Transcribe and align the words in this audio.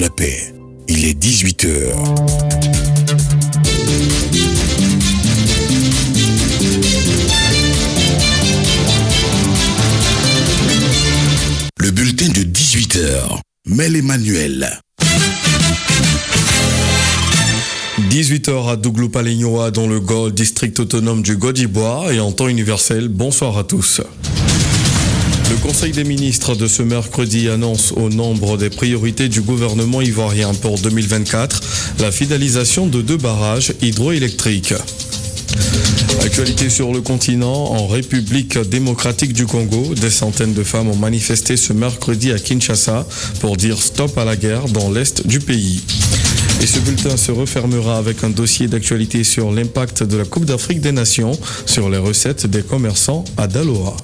la 0.00 0.10
paix. 0.10 0.52
Il 0.88 1.04
est 1.04 1.18
18h. 1.18 1.94
Le 11.78 11.90
bulletin 11.90 12.28
de 12.28 12.42
18h. 12.42 13.38
Mel 13.66 13.96
Emmanuel. 13.96 14.80
18h 18.10 18.70
à 18.70 18.76
Dougloupalignoa 18.76 19.70
dans 19.70 19.86
le 19.86 20.00
Gol, 20.00 20.32
district 20.32 20.80
autonome 20.80 21.22
du 21.22 21.36
Godibois 21.36 22.12
et 22.12 22.20
en 22.20 22.32
temps 22.32 22.48
universel. 22.48 23.08
Bonsoir 23.08 23.58
à 23.58 23.64
tous. 23.64 24.00
Le 25.50 25.56
Conseil 25.56 25.92
des 25.92 26.04
ministres 26.04 26.54
de 26.54 26.66
ce 26.66 26.82
mercredi 26.82 27.48
annonce 27.48 27.92
au 27.92 28.08
nombre 28.08 28.56
des 28.56 28.70
priorités 28.70 29.28
du 29.28 29.40
gouvernement 29.40 30.00
ivoirien 30.00 30.54
pour 30.54 30.78
2024 30.78 31.60
la 32.00 32.10
finalisation 32.10 32.86
de 32.86 33.02
deux 33.02 33.16
barrages 33.16 33.72
hydroélectriques. 33.82 34.74
Actualité 36.22 36.70
sur 36.70 36.92
le 36.92 37.00
continent, 37.00 37.72
en 37.72 37.86
République 37.86 38.58
démocratique 38.58 39.32
du 39.32 39.46
Congo, 39.46 39.94
des 39.94 40.10
centaines 40.10 40.54
de 40.54 40.64
femmes 40.64 40.88
ont 40.88 40.96
manifesté 40.96 41.56
ce 41.56 41.72
mercredi 41.72 42.32
à 42.32 42.38
Kinshasa 42.38 43.06
pour 43.40 43.56
dire 43.56 43.80
stop 43.80 44.16
à 44.16 44.24
la 44.24 44.36
guerre 44.36 44.68
dans 44.68 44.90
l'est 44.90 45.26
du 45.26 45.40
pays. 45.40 45.82
Et 46.62 46.66
ce 46.66 46.78
bulletin 46.80 47.16
se 47.16 47.30
refermera 47.30 47.98
avec 47.98 48.24
un 48.24 48.30
dossier 48.30 48.68
d'actualité 48.68 49.22
sur 49.22 49.52
l'impact 49.52 50.02
de 50.02 50.16
la 50.16 50.24
Coupe 50.24 50.46
d'Afrique 50.46 50.80
des 50.80 50.92
Nations 50.92 51.32
sur 51.66 51.90
les 51.90 51.98
recettes 51.98 52.46
des 52.46 52.62
commerçants 52.62 53.24
à 53.36 53.46
Daloa. 53.46 53.94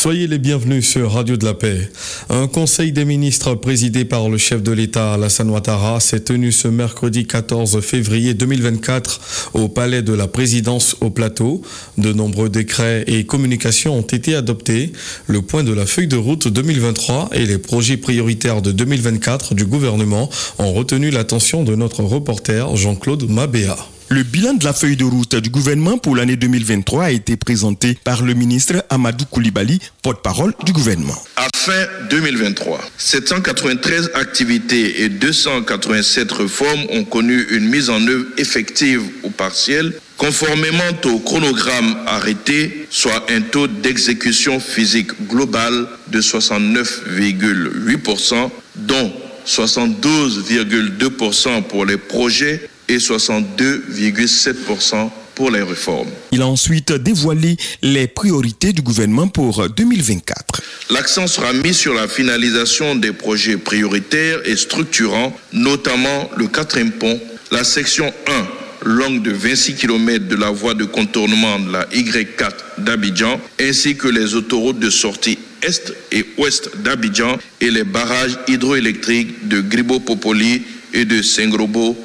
Soyez 0.00 0.26
les 0.28 0.38
bienvenus 0.38 0.88
sur 0.88 1.12
Radio 1.12 1.36
de 1.36 1.44
la 1.44 1.52
Paix. 1.52 1.90
Un 2.30 2.46
conseil 2.46 2.90
des 2.90 3.04
ministres 3.04 3.54
présidé 3.54 4.06
par 4.06 4.30
le 4.30 4.38
chef 4.38 4.62
de 4.62 4.72
l'État 4.72 5.12
Alassane 5.12 5.50
Ouattara 5.50 6.00
s'est 6.00 6.20
tenu 6.20 6.52
ce 6.52 6.68
mercredi 6.68 7.26
14 7.26 7.82
février 7.82 8.32
2024 8.32 9.50
au 9.52 9.68
palais 9.68 10.00
de 10.00 10.14
la 10.14 10.26
présidence 10.26 10.96
au 11.02 11.10
plateau. 11.10 11.60
De 11.98 12.14
nombreux 12.14 12.48
décrets 12.48 13.04
et 13.08 13.26
communications 13.26 13.98
ont 13.98 14.00
été 14.00 14.34
adoptés. 14.34 14.92
Le 15.26 15.42
point 15.42 15.64
de 15.64 15.74
la 15.74 15.84
feuille 15.84 16.08
de 16.08 16.16
route 16.16 16.48
2023 16.48 17.28
et 17.34 17.44
les 17.44 17.58
projets 17.58 17.98
prioritaires 17.98 18.62
de 18.62 18.72
2024 18.72 19.54
du 19.54 19.66
gouvernement 19.66 20.30
ont 20.58 20.72
retenu 20.72 21.10
l'attention 21.10 21.62
de 21.62 21.74
notre 21.74 22.02
reporter 22.04 22.74
Jean-Claude 22.74 23.28
Mabéa. 23.28 23.76
Le 24.12 24.24
bilan 24.24 24.54
de 24.54 24.64
la 24.64 24.72
feuille 24.72 24.96
de 24.96 25.04
route 25.04 25.36
du 25.36 25.50
gouvernement 25.50 25.96
pour 25.96 26.16
l'année 26.16 26.34
2023 26.34 27.04
a 27.04 27.10
été 27.12 27.36
présenté 27.36 27.96
par 28.02 28.24
le 28.24 28.34
ministre 28.34 28.84
Amadou 28.90 29.24
Koulibaly, 29.26 29.78
porte-parole 30.02 30.52
du 30.64 30.72
gouvernement. 30.72 31.14
À 31.36 31.46
fin 31.54 31.86
2023, 32.10 32.80
793 32.98 34.10
activités 34.14 35.02
et 35.02 35.08
287 35.08 36.32
réformes 36.32 36.86
ont 36.90 37.04
connu 37.04 37.40
une 37.52 37.68
mise 37.68 37.88
en 37.88 38.04
œuvre 38.04 38.24
effective 38.36 39.00
ou 39.22 39.30
partielle 39.30 39.92
conformément 40.16 40.90
au 41.04 41.20
chronogramme 41.20 41.96
arrêté, 42.08 42.88
soit 42.90 43.30
un 43.30 43.42
taux 43.42 43.68
d'exécution 43.68 44.58
physique 44.58 45.12
global 45.28 45.86
de 46.08 46.20
69,8%, 46.20 48.50
dont 48.74 49.12
72,2% 49.46 51.62
pour 51.62 51.86
les 51.86 51.96
projets 51.96 52.68
et 52.90 52.98
62,7% 52.98 55.08
pour 55.36 55.52
les 55.52 55.62
réformes. 55.62 56.08
Il 56.32 56.42
a 56.42 56.46
ensuite 56.46 56.92
dévoilé 56.92 57.56
les 57.82 58.08
priorités 58.08 58.72
du 58.72 58.82
gouvernement 58.82 59.28
pour 59.28 59.68
2024. 59.68 60.60
L'accent 60.90 61.28
sera 61.28 61.52
mis 61.52 61.72
sur 61.72 61.94
la 61.94 62.08
finalisation 62.08 62.96
des 62.96 63.12
projets 63.12 63.56
prioritaires 63.56 64.40
et 64.44 64.56
structurants, 64.56 65.32
notamment 65.52 66.28
le 66.36 66.48
quatrième 66.48 66.90
pont, 66.90 67.20
la 67.52 67.62
section 67.62 68.12
1 68.26 68.46
longue 68.88 69.22
de 69.22 69.30
26 69.30 69.74
km 69.74 70.26
de 70.26 70.36
la 70.36 70.50
voie 70.50 70.74
de 70.74 70.84
contournement 70.84 71.60
de 71.60 71.70
la 71.70 71.84
Y4 71.86 72.52
d'Abidjan, 72.78 73.40
ainsi 73.60 73.96
que 73.96 74.08
les 74.08 74.34
autoroutes 74.34 74.80
de 74.80 74.90
sortie 74.90 75.38
est 75.62 75.92
et 76.10 76.26
ouest 76.38 76.76
d'Abidjan 76.78 77.36
et 77.60 77.70
les 77.70 77.84
barrages 77.84 78.36
hydroélectriques 78.48 79.46
de 79.48 79.60
Gribo-Popoli 79.60 80.62
et 80.92 81.04
de 81.04 81.22
Sengrobo 81.22 81.96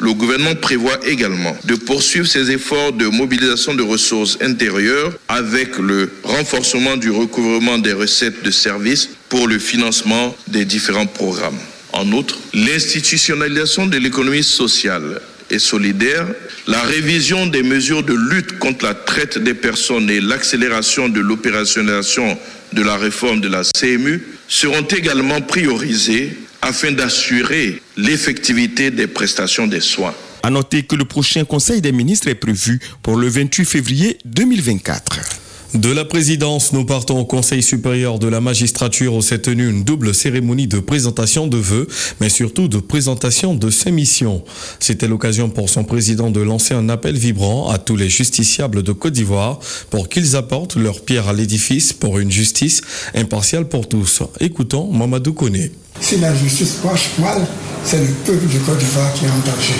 Le 0.00 0.14
gouvernement 0.14 0.54
prévoit 0.54 0.98
également 1.06 1.56
de 1.64 1.74
poursuivre 1.74 2.26
ses 2.26 2.50
efforts 2.50 2.92
de 2.92 3.06
mobilisation 3.06 3.74
de 3.74 3.82
ressources 3.82 4.38
intérieures 4.40 5.12
avec 5.28 5.78
le 5.78 6.10
renforcement 6.22 6.96
du 6.96 7.10
recouvrement 7.10 7.78
des 7.78 7.92
recettes 7.92 8.42
de 8.42 8.50
services 8.50 9.10
pour 9.28 9.46
le 9.46 9.58
financement 9.58 10.34
des 10.48 10.64
différents 10.64 11.06
programmes. 11.06 11.58
En 11.92 12.10
outre, 12.12 12.38
l'institutionnalisation 12.54 13.86
de 13.86 13.98
l'économie 13.98 14.44
sociale 14.44 15.20
et 15.50 15.58
solidaire, 15.58 16.26
la 16.66 16.80
révision 16.82 17.46
des 17.46 17.62
mesures 17.62 18.02
de 18.04 18.14
lutte 18.14 18.58
contre 18.58 18.86
la 18.86 18.94
traite 18.94 19.38
des 19.38 19.54
personnes 19.54 20.08
et 20.08 20.20
l'accélération 20.20 21.08
de 21.08 21.20
l'opérationnalisation 21.20 22.38
de 22.72 22.82
la 22.82 22.96
réforme 22.96 23.40
de 23.40 23.48
la 23.48 23.62
CMU 23.64 24.22
seront 24.48 24.82
également 24.82 25.40
priorisées 25.40 26.36
afin 26.62 26.92
d'assurer 26.92 27.82
l'effectivité 27.96 28.90
des 28.90 29.06
prestations 29.06 29.66
des 29.66 29.80
soins. 29.80 30.14
À 30.42 30.50
noter 30.50 30.82
que 30.84 30.96
le 30.96 31.04
prochain 31.04 31.44
Conseil 31.44 31.80
des 31.80 31.92
ministres 31.92 32.28
est 32.28 32.34
prévu 32.34 32.80
pour 33.02 33.16
le 33.16 33.28
28 33.28 33.64
février 33.64 34.18
2024. 34.24 35.39
De 35.74 35.92
la 35.92 36.04
présidence, 36.04 36.72
nous 36.72 36.84
partons 36.84 37.20
au 37.20 37.24
Conseil 37.24 37.62
supérieur 37.62 38.18
de 38.18 38.26
la 38.26 38.40
magistrature 38.40 39.14
où 39.14 39.22
s'est 39.22 39.38
tenue 39.38 39.70
une 39.70 39.84
double 39.84 40.12
cérémonie 40.14 40.66
de 40.66 40.80
présentation 40.80 41.46
de 41.46 41.58
vœux, 41.58 41.86
mais 42.20 42.28
surtout 42.28 42.66
de 42.66 42.78
présentation 42.78 43.54
de 43.54 43.70
ses 43.70 43.92
missions. 43.92 44.42
C'était 44.80 45.06
l'occasion 45.06 45.48
pour 45.48 45.70
son 45.70 45.84
président 45.84 46.32
de 46.32 46.40
lancer 46.40 46.74
un 46.74 46.88
appel 46.88 47.16
vibrant 47.16 47.70
à 47.70 47.78
tous 47.78 47.94
les 47.94 48.08
justiciables 48.08 48.82
de 48.82 48.90
Côte 48.90 49.12
d'Ivoire 49.12 49.60
pour 49.90 50.08
qu'ils 50.08 50.34
apportent 50.34 50.74
leur 50.74 51.02
pierre 51.02 51.28
à 51.28 51.32
l'édifice 51.32 51.92
pour 51.92 52.18
une 52.18 52.32
justice 52.32 52.80
impartiale 53.14 53.68
pour 53.68 53.88
tous. 53.88 54.24
Écoutons 54.40 54.92
Mamadou 54.92 55.34
Koné. 55.34 55.70
Si 56.00 56.16
la 56.18 56.34
justice 56.34 56.78
marche 56.84 57.10
mal, 57.20 57.46
c'est 57.84 58.00
le 58.00 58.08
peuple 58.26 58.46
du 58.48 58.58
Côte 58.58 58.78
d'Ivoire 58.78 59.12
qui 59.14 59.24
est 59.24 59.28
en 59.28 59.38
danger. 59.46 59.74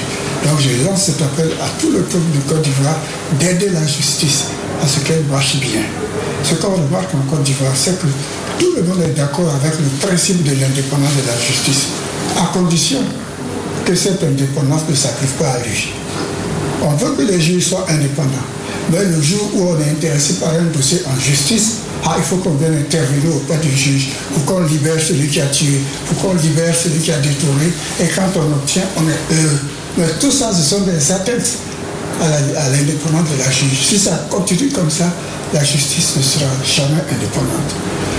Donc 0.44 0.60
je 0.60 0.86
lance 0.86 1.02
cet 1.06 1.20
appel 1.20 1.50
à 1.60 1.68
tout 1.80 1.90
le 1.90 2.02
peuple 2.02 2.30
du 2.32 2.38
Côte 2.48 2.62
d'Ivoire 2.62 3.00
d'aider 3.40 3.70
la 3.70 3.84
justice 3.84 4.44
à 4.82 4.86
ce 4.86 5.00
qu'elle 5.00 5.24
marche 5.24 5.56
bien. 5.56 5.82
Ce 6.42 6.54
qu'on 6.54 6.72
remarque 6.72 7.14
en 7.14 7.30
Côte 7.30 7.42
d'Ivoire, 7.42 7.72
c'est 7.74 7.98
que 8.00 8.06
tout 8.58 8.72
le 8.76 8.82
monde 8.82 9.02
est 9.02 9.16
d'accord 9.16 9.50
avec 9.54 9.78
le 9.78 10.06
principe 10.06 10.42
de 10.42 10.50
l'indépendance 10.50 11.16
de 11.22 11.26
la 11.26 11.38
justice, 11.38 11.88
à 12.38 12.52
condition 12.52 12.98
que 13.84 13.94
cette 13.94 14.22
indépendance 14.22 14.82
ne 14.88 14.94
s'applique 14.94 15.36
pas 15.38 15.50
à 15.50 15.58
lui. 15.58 15.92
On 16.82 16.94
veut 16.94 17.12
que 17.12 17.22
les 17.22 17.40
juges 17.40 17.66
soient 17.66 17.86
indépendants. 17.88 18.46
Mais 18.90 19.04
le 19.04 19.20
jour 19.20 19.50
où 19.54 19.68
on 19.70 19.80
est 19.80 19.90
intéressé 19.90 20.34
par 20.34 20.50
un 20.54 20.64
dossier 20.74 21.02
en 21.06 21.18
justice, 21.20 21.76
ah, 22.04 22.16
il 22.16 22.24
faut 22.24 22.36
qu'on 22.36 22.54
vienne 22.54 22.78
intervenir 22.78 23.36
auprès 23.36 23.58
du 23.58 23.70
juge 23.70 24.08
pour 24.32 24.44
qu'on 24.46 24.64
libère 24.64 24.98
celui 25.00 25.28
qui 25.28 25.40
a 25.40 25.46
tué, 25.46 25.80
pour 26.06 26.16
qu'on 26.18 26.34
libère 26.34 26.74
celui 26.74 26.98
qui 26.98 27.12
a 27.12 27.18
détourné. 27.18 27.66
Et 28.00 28.08
quand 28.08 28.30
on 28.36 28.54
obtient, 28.54 28.84
on 28.96 29.02
est 29.02 29.36
heureux. 29.36 29.60
Mais 29.98 30.06
tout 30.18 30.30
ça, 30.30 30.52
ce 30.52 30.62
sont 30.62 30.80
des 30.82 31.12
atteintes 31.12 31.58
à 32.20 32.68
l'indépendance 32.70 33.30
de 33.30 33.38
la 33.38 33.50
juge. 33.50 33.78
Si 33.82 33.98
ça 33.98 34.26
continue 34.30 34.68
comme 34.68 34.90
ça, 34.90 35.12
la 35.52 35.64
justice 35.64 36.16
ne 36.16 36.22
sera 36.22 36.50
jamais 36.64 37.02
indépendante. 37.10 37.74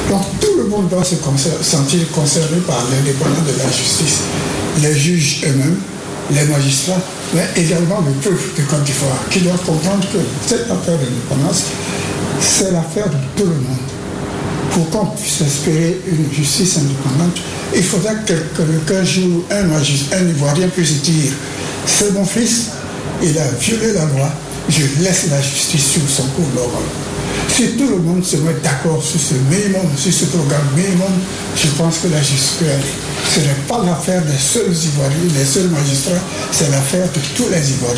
Donc 0.09 0.23
tout 0.39 0.57
le 0.57 0.65
monde 0.65 0.89
doit 0.89 1.03
se 1.03 1.15
sentir 1.61 2.11
concerné 2.11 2.57
par 2.67 2.83
l'indépendance 2.91 3.45
de 3.45 3.57
la 3.57 3.71
justice. 3.71 4.21
Les 4.81 4.95
juges 4.97 5.41
eux-mêmes, 5.45 5.77
les 6.31 6.43
magistrats, 6.45 7.01
mais 7.33 7.47
également 7.55 8.01
le 8.05 8.11
peuple 8.13 8.43
de 8.57 8.63
Côte 8.63 8.83
d'Ivoire, 8.83 9.17
qui 9.29 9.39
doit 9.39 9.57
comprendre 9.65 10.05
que 10.11 10.17
cette 10.45 10.69
affaire 10.69 10.97
d'indépendance, 10.97 11.63
c'est 12.39 12.71
l'affaire 12.71 13.09
de 13.09 13.17
tout 13.35 13.47
le 13.47 13.55
monde. 13.55 13.77
Pour 14.71 14.89
qu'on 14.89 15.05
puisse 15.07 15.41
espérer 15.41 15.99
une 16.07 16.33
justice 16.33 16.77
indépendante, 16.77 17.37
il 17.75 17.83
faudra 17.83 18.11
qu'un 18.15 19.03
jour 19.03 19.43
un 19.51 19.63
magistrat, 19.63 20.17
un 20.17 20.27
Ivoirien 20.27 20.67
puisse 20.69 21.01
dire, 21.01 21.31
c'est 21.85 22.13
mon 22.13 22.25
fils, 22.25 22.67
il 23.23 23.37
a 23.37 23.47
violé 23.51 23.93
la 23.93 24.05
loi, 24.05 24.29
je 24.69 25.03
laisse 25.03 25.27
la 25.29 25.41
justice 25.41 25.91
sur 25.91 26.09
son 26.09 26.23
cours 26.29 26.47
normal. 26.55 26.83
Si 27.49 27.71
tout 27.77 27.87
le 27.89 27.97
monde 27.97 28.23
se 28.23 28.37
met 28.37 28.55
d'accord 28.63 29.03
sur 29.03 29.19
ce 29.19 29.33
minimum, 29.33 29.87
sur 29.95 30.13
ce 30.13 30.25
programme 30.25 30.67
minimum, 30.75 31.11
je 31.55 31.67
pense 31.77 31.99
que 31.99 32.07
la 32.07 32.21
justice 32.21 32.57
peut 32.59 32.65
aller. 32.65 32.93
Ce 33.29 33.39
n'est 33.39 33.67
pas 33.67 33.83
l'affaire 33.85 34.23
des 34.25 34.37
seuls 34.37 34.71
Ivoiriens, 34.71 35.33
des 35.37 35.45
seuls 35.45 35.69
magistrats, 35.69 36.23
c'est 36.51 36.69
l'affaire 36.71 37.07
de 37.07 37.19
tous 37.35 37.49
les 37.49 37.71
Ivoiriens. 37.71 37.97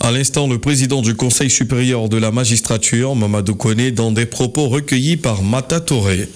À 0.00 0.10
l'instant, 0.10 0.48
le 0.48 0.58
président 0.58 1.00
du 1.00 1.14
Conseil 1.14 1.48
supérieur 1.48 2.08
de 2.08 2.16
la 2.16 2.32
magistrature, 2.32 3.14
Mamadou 3.14 3.54
Kone, 3.54 3.90
dans 3.90 4.10
des 4.10 4.26
propos 4.26 4.68
recueillis 4.68 5.16
par 5.16 5.42
Mata 5.42 5.78
Touré. 5.78 6.28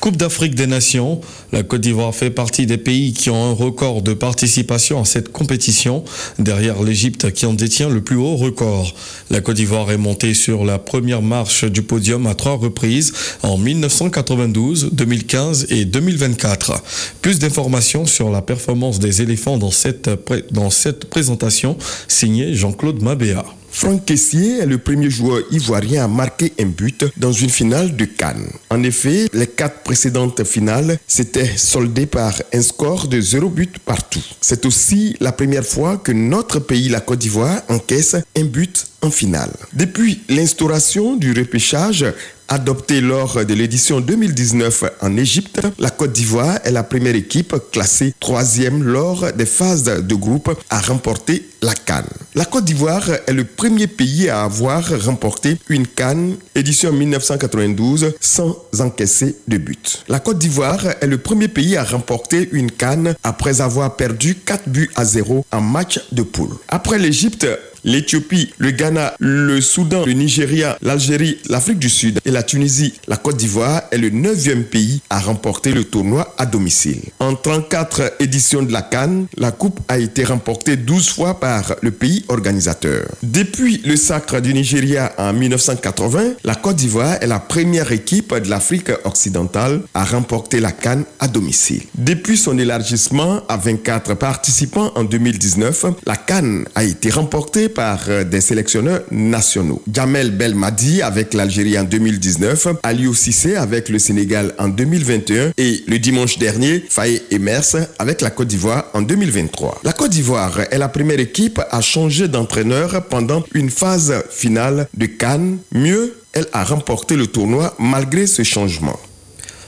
Coupe 0.00 0.16
d'Afrique 0.16 0.54
des 0.54 0.66
Nations, 0.66 1.20
la 1.52 1.62
Côte 1.62 1.80
d'Ivoire 1.80 2.14
fait 2.14 2.30
partie 2.30 2.66
des 2.66 2.78
pays 2.78 3.12
qui 3.12 3.30
ont 3.30 3.50
un 3.50 3.52
record 3.52 4.02
de 4.02 4.14
participation 4.14 5.00
à 5.00 5.04
cette 5.04 5.30
compétition, 5.30 6.04
derrière 6.38 6.82
l'Égypte 6.82 7.32
qui 7.32 7.46
en 7.46 7.52
détient 7.52 7.88
le 7.88 8.00
plus 8.00 8.16
haut 8.16 8.36
record. 8.36 8.94
La 9.30 9.40
Côte 9.40 9.56
d'Ivoire 9.56 9.90
est 9.90 9.96
montée 9.96 10.34
sur 10.34 10.64
la 10.64 10.78
première 10.78 11.22
marche 11.22 11.64
du 11.64 11.82
podium 11.82 12.26
à 12.26 12.34
trois 12.34 12.56
reprises 12.56 13.12
en 13.42 13.58
1992, 13.58 14.90
2015 14.92 15.66
et 15.70 15.84
2024. 15.84 16.82
Plus 17.22 17.38
d'informations 17.38 18.06
sur 18.06 18.30
la 18.30 18.42
performance 18.42 18.98
des 18.98 19.22
éléphants 19.22 19.58
dans 19.58 19.70
cette, 19.70 21.04
présentation 21.10 21.76
signée 22.08 22.54
Jean-Claude 22.54 23.02
Mabéa. 23.02 23.44
Franck 23.78 24.06
Kessier 24.06 24.60
est 24.60 24.66
le 24.66 24.78
premier 24.78 25.10
joueur 25.10 25.42
ivoirien 25.50 26.04
à 26.04 26.08
marquer 26.08 26.50
un 26.58 26.64
but 26.64 27.04
dans 27.18 27.30
une 27.30 27.50
finale 27.50 27.94
de 27.94 28.06
Cannes. 28.06 28.48
En 28.70 28.82
effet, 28.82 29.26
les 29.34 29.46
quatre 29.46 29.82
précédentes 29.82 30.44
finales 30.44 30.98
s'étaient 31.06 31.58
soldées 31.58 32.06
par 32.06 32.32
un 32.54 32.62
score 32.62 33.06
de 33.06 33.20
0 33.20 33.50
but 33.50 33.78
partout. 33.80 34.24
C'est 34.40 34.64
aussi 34.64 35.14
la 35.20 35.30
première 35.30 35.66
fois 35.66 35.98
que 35.98 36.10
notre 36.10 36.58
pays, 36.58 36.88
la 36.88 37.00
Côte 37.00 37.18
d'Ivoire, 37.18 37.60
encaisse 37.68 38.16
un 38.34 38.44
but 38.44 38.86
en 39.02 39.10
finale. 39.10 39.52
Depuis 39.74 40.22
l'instauration 40.30 41.16
du 41.16 41.32
repêchage, 41.32 42.06
Adopté 42.48 43.00
lors 43.00 43.44
de 43.44 43.54
l'édition 43.54 44.00
2019 44.00 44.84
en 45.00 45.16
Égypte, 45.16 45.60
la 45.80 45.90
Côte 45.90 46.12
d'Ivoire 46.12 46.58
est 46.62 46.70
la 46.70 46.84
première 46.84 47.16
équipe 47.16 47.56
classée 47.72 48.14
troisième 48.20 48.84
lors 48.84 49.32
des 49.32 49.46
phases 49.46 49.82
de 49.84 50.14
groupe 50.14 50.56
à 50.70 50.80
remporter 50.80 51.48
la 51.62 51.74
Cannes. 51.74 52.04
La 52.36 52.44
Côte 52.44 52.64
d'Ivoire 52.64 53.08
est 53.26 53.32
le 53.32 53.42
premier 53.42 53.88
pays 53.88 54.28
à 54.28 54.44
avoir 54.44 54.84
remporté 55.04 55.58
une 55.68 55.88
Cannes 55.88 56.36
édition 56.54 56.92
1992 56.92 58.14
sans 58.20 58.56
encaisser 58.78 59.36
de 59.48 59.56
but. 59.58 60.04
La 60.06 60.20
Côte 60.20 60.38
d'Ivoire 60.38 60.86
est 61.00 61.06
le 61.06 61.18
premier 61.18 61.48
pays 61.48 61.76
à 61.76 61.82
remporter 61.82 62.48
une 62.52 62.70
Cannes 62.70 63.16
après 63.24 63.60
avoir 63.60 63.96
perdu 63.96 64.36
4 64.36 64.68
buts 64.68 64.90
à 64.94 65.04
0 65.04 65.44
en 65.50 65.60
match 65.60 66.00
de 66.12 66.22
poule. 66.22 66.54
Après 66.68 66.98
l'Égypte, 66.98 67.46
l'Éthiopie, 67.86 68.52
le 68.58 68.72
Ghana, 68.72 69.14
le 69.20 69.60
Soudan, 69.60 70.04
le 70.04 70.12
Nigeria, 70.12 70.76
l'Algérie, 70.82 71.38
l'Afrique 71.48 71.78
du 71.78 71.88
Sud 71.88 72.20
et 72.24 72.30
la 72.30 72.42
Tunisie, 72.42 72.94
la 73.06 73.16
Côte 73.16 73.36
d'Ivoire 73.36 73.82
est 73.92 73.98
le 73.98 74.10
neuvième 74.10 74.64
pays 74.64 75.00
à 75.08 75.20
remporter 75.20 75.72
le 75.72 75.84
tournoi 75.84 76.34
à 76.36 76.46
domicile. 76.46 77.00
En 77.20 77.34
34 77.34 78.14
éditions 78.20 78.62
de 78.62 78.72
la 78.72 78.82
Cannes, 78.82 79.26
la 79.36 79.52
Coupe 79.52 79.80
a 79.88 79.98
été 79.98 80.24
remportée 80.24 80.76
12 80.76 81.08
fois 81.10 81.38
par 81.40 81.76
le 81.80 81.92
pays 81.92 82.24
organisateur. 82.28 83.06
Depuis 83.22 83.80
le 83.84 83.96
sacre 83.96 84.40
du 84.40 84.52
Nigeria 84.52 85.12
en 85.16 85.32
1980, 85.32 86.34
la 86.44 86.54
Côte 86.56 86.76
d'Ivoire 86.76 87.16
est 87.20 87.26
la 87.26 87.38
première 87.38 87.92
équipe 87.92 88.34
de 88.34 88.50
l'Afrique 88.50 88.90
occidentale 89.04 89.82
à 89.94 90.04
remporter 90.04 90.58
la 90.58 90.72
Cannes 90.72 91.04
à 91.20 91.28
domicile. 91.28 91.82
Depuis 91.94 92.36
son 92.36 92.58
élargissement 92.58 93.42
à 93.48 93.56
24 93.56 94.14
participants 94.14 94.90
en 94.96 95.04
2019, 95.04 95.86
la 96.04 96.16
Cannes 96.16 96.64
a 96.74 96.82
été 96.82 97.10
remportée 97.10 97.68
par 97.76 98.06
euh, 98.08 98.24
des 98.24 98.40
sélectionneurs 98.40 99.02
nationaux. 99.12 99.82
Jamel 99.92 100.30
Belmadi 100.30 101.02
avec 101.02 101.34
l'Algérie 101.34 101.78
en 101.78 101.84
2019, 101.84 102.68
Aliou 102.82 103.14
Cissé 103.14 103.54
avec 103.54 103.90
le 103.90 103.98
Sénégal 103.98 104.54
en 104.58 104.68
2021 104.68 105.52
et 105.58 105.84
le 105.86 105.98
dimanche 105.98 106.38
dernier, 106.38 106.82
Faye 106.88 107.22
Emers 107.30 107.76
avec 107.98 108.22
la 108.22 108.30
Côte 108.30 108.48
d'Ivoire 108.48 108.86
en 108.94 109.02
2023. 109.02 109.82
La 109.84 109.92
Côte 109.92 110.10
d'Ivoire 110.10 110.58
est 110.70 110.78
la 110.78 110.88
première 110.88 111.20
équipe 111.20 111.60
à 111.70 111.80
changer 111.82 112.28
d'entraîneur 112.28 113.04
pendant 113.08 113.44
une 113.52 113.68
phase 113.70 114.24
finale 114.30 114.88
de 114.96 115.04
Cannes. 115.06 115.58
Mieux, 115.72 116.14
elle 116.32 116.46
a 116.54 116.64
remporté 116.64 117.14
le 117.14 117.26
tournoi 117.26 117.74
malgré 117.78 118.26
ce 118.26 118.42
changement. 118.42 118.98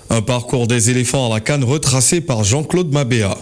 Un 0.09 0.23
parcours 0.23 0.67
des 0.67 0.89
éléphants 0.89 1.31
à 1.31 1.35
la 1.35 1.41
Cannes 1.41 1.65
retracé 1.65 2.23
par 2.23 2.43
Jean-Claude 2.43 2.91
Mabéa. 2.91 3.37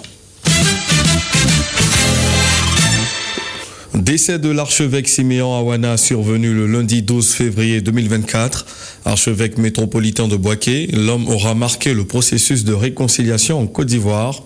Décès 3.97 4.39
de 4.39 4.51
l'archevêque 4.51 5.09
Siméon 5.09 5.55
Awana 5.55 5.97
survenu 5.97 6.53
le 6.53 6.67
lundi 6.67 7.01
12 7.01 7.31
février 7.31 7.81
2024. 7.81 8.67
Archevêque 9.07 9.57
métropolitain 9.57 10.29
de 10.29 10.37
Boaké, 10.37 10.89
l'homme 10.93 11.27
aura 11.29 11.55
marqué 11.55 11.95
le 11.95 12.05
processus 12.05 12.65
de 12.65 12.75
réconciliation 12.75 13.59
en 13.59 13.67
Côte 13.67 13.87
d'Ivoire. 13.87 14.43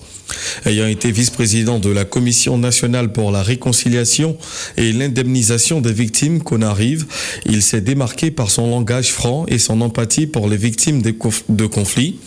Ayant 0.67 0.87
été 0.87 1.11
vice-président 1.11 1.79
de 1.79 1.91
la 1.91 2.05
Commission 2.05 2.59
nationale 2.59 3.13
pour 3.13 3.31
la 3.31 3.43
réconciliation 3.43 4.37
et 4.77 4.93
l'indemnisation 4.93 5.81
des 5.81 5.93
victimes 5.93 6.43
qu'on 6.43 6.63
arrive, 6.63 7.07
il 7.47 7.63
s'est 7.63 7.81
démarqué 7.81 8.31
par 8.31 8.51
son 8.51 8.69
langage 8.69 9.13
franc 9.13 9.47
et 9.49 9.59
son 9.59 9.81
empathie 9.81 10.27
pour 10.27 10.49
les 10.49 10.57
victimes 10.57 11.03
de 11.03 11.67
conflits. 11.67 12.19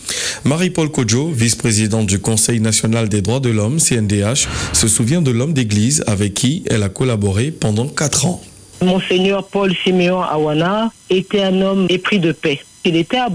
Marie-Paul 0.44 0.90
Kodjo, 0.90 1.30
vice-présidente 1.30 2.06
du 2.06 2.18
Conseil 2.18 2.60
national 2.60 3.08
des 3.08 3.22
droits 3.22 3.40
de 3.40 3.50
l'homme, 3.50 3.78
CNDH, 3.78 4.48
se 4.72 4.88
souvient 4.88 5.22
de 5.22 5.30
l'homme 5.30 5.52
d'église 5.52 6.02
avec 6.06 6.34
qui 6.34 6.64
elle 6.70 6.82
a 6.82 6.88
collaboré 6.88 7.50
pendant 7.50 7.86
quatre 7.86 8.26
ans. 8.26 8.42
Monseigneur 8.82 9.46
Paul 9.46 9.74
Siméon 9.82 10.20
Awana 10.20 10.92
était 11.10 11.42
un 11.42 11.60
homme 11.62 11.86
épris 11.88 12.18
de 12.18 12.32
paix. 12.32 12.60
Il 12.84 12.96
était 12.96 13.16
à 13.16 13.30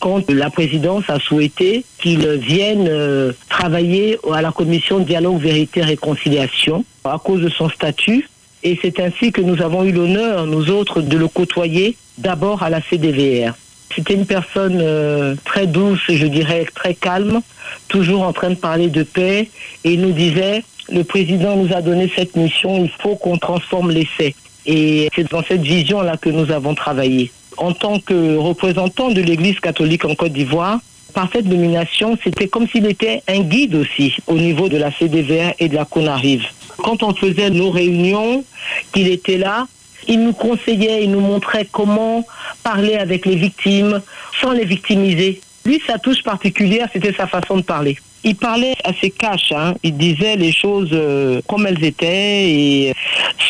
quand 0.00 0.30
la 0.30 0.50
présidence 0.50 1.04
a 1.08 1.18
souhaité 1.18 1.84
qu'il 2.00 2.26
vienne 2.28 2.86
euh, 2.88 3.32
travailler 3.48 4.18
à 4.32 4.42
la 4.42 4.52
commission 4.52 5.00
dialogue, 5.00 5.40
vérité, 5.40 5.82
réconciliation 5.82 6.84
à 7.04 7.18
cause 7.18 7.40
de 7.40 7.48
son 7.48 7.68
statut. 7.68 8.28
Et 8.62 8.78
c'est 8.82 9.00
ainsi 9.00 9.32
que 9.32 9.40
nous 9.40 9.62
avons 9.62 9.84
eu 9.84 9.92
l'honneur, 9.92 10.46
nous 10.46 10.70
autres, 10.70 11.00
de 11.00 11.16
le 11.16 11.28
côtoyer 11.28 11.96
d'abord 12.18 12.62
à 12.62 12.70
la 12.70 12.82
CDVR. 12.82 13.54
C'était 13.94 14.14
une 14.14 14.26
personne 14.26 14.78
euh, 14.80 15.34
très 15.44 15.66
douce, 15.66 16.02
je 16.08 16.26
dirais 16.26 16.66
très 16.74 16.94
calme, 16.94 17.40
toujours 17.88 18.22
en 18.22 18.32
train 18.32 18.50
de 18.50 18.54
parler 18.56 18.88
de 18.88 19.02
paix. 19.02 19.48
Et 19.84 19.92
il 19.92 20.00
nous 20.00 20.12
disait, 20.12 20.62
le 20.92 21.04
président 21.04 21.56
nous 21.56 21.72
a 21.74 21.80
donné 21.80 22.10
cette 22.14 22.36
mission, 22.36 22.82
il 22.84 22.90
faut 22.90 23.16
qu'on 23.16 23.38
transforme 23.38 23.90
l'essai. 23.90 24.34
Et 24.66 25.08
c'est 25.14 25.30
dans 25.30 25.42
cette 25.42 25.62
vision-là 25.62 26.16
que 26.16 26.28
nous 26.28 26.50
avons 26.50 26.74
travaillé 26.74 27.32
en 27.58 27.72
tant 27.72 27.98
que 27.98 28.36
représentant 28.36 29.10
de 29.10 29.20
l'Église 29.20 29.60
catholique 29.60 30.04
en 30.04 30.14
Côte 30.14 30.32
d'Ivoire, 30.32 30.78
par 31.14 31.28
cette 31.32 31.46
nomination, 31.46 32.16
c'était 32.22 32.48
comme 32.48 32.68
s'il 32.68 32.86
était 32.86 33.22
un 33.28 33.40
guide 33.40 33.74
aussi 33.74 34.14
au 34.26 34.34
niveau 34.34 34.68
de 34.68 34.76
la 34.76 34.92
CDVR 34.92 35.52
et 35.58 35.68
de 35.68 35.74
la 35.74 35.84
CONARIV. 35.84 36.44
Quand 36.78 37.02
on 37.02 37.14
faisait 37.14 37.50
nos 37.50 37.70
réunions, 37.70 38.44
qu'il 38.92 39.08
était 39.08 39.38
là, 39.38 39.66
il 40.06 40.22
nous 40.22 40.32
conseillait, 40.32 41.04
il 41.04 41.10
nous 41.10 41.20
montrait 41.20 41.66
comment 41.70 42.24
parler 42.62 42.94
avec 42.94 43.26
les 43.26 43.36
victimes 43.36 44.00
sans 44.40 44.52
les 44.52 44.64
victimiser. 44.64 45.40
Lui, 45.68 45.82
sa 45.86 45.98
touche 45.98 46.22
particulière, 46.22 46.88
c'était 46.90 47.12
sa 47.12 47.26
façon 47.26 47.58
de 47.58 47.62
parler. 47.62 47.98
Il 48.24 48.36
parlait 48.36 48.74
assez 48.84 49.10
cash, 49.10 49.52
hein. 49.52 49.74
il 49.82 49.98
disait 49.98 50.34
les 50.34 50.50
choses 50.50 50.88
euh, 50.94 51.42
comme 51.46 51.66
elles 51.66 51.84
étaient 51.84 52.94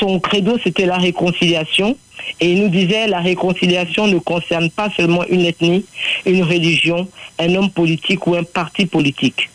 son 0.00 0.18
credo, 0.18 0.58
c'était 0.64 0.84
la 0.84 0.96
réconciliation. 0.96 1.96
Et 2.40 2.50
il 2.50 2.62
nous 2.64 2.70
disait 2.70 3.06
la 3.06 3.20
réconciliation 3.20 4.08
ne 4.08 4.18
concerne 4.18 4.68
pas 4.68 4.90
seulement 4.96 5.24
une 5.28 5.46
ethnie, 5.46 5.84
une 6.26 6.42
religion, 6.42 7.06
un 7.38 7.54
homme 7.54 7.70
politique 7.70 8.26
ou 8.26 8.34
un 8.34 8.42
parti 8.42 8.84
politique. 8.86 9.48